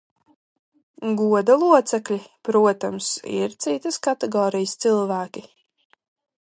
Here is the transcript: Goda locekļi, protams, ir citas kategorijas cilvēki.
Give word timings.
Goda 1.19 1.57
locekļi, 1.63 2.17
protams, 2.49 3.09
ir 3.41 3.55
citas 3.67 4.01
kategorijas 4.09 4.77
cilvēki. 4.87 5.45